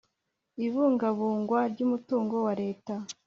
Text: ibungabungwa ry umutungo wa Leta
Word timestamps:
ibungabungwa 0.65 1.59
ry 1.71 1.79
umutungo 1.85 2.35
wa 2.45 2.53
Leta 2.61 2.95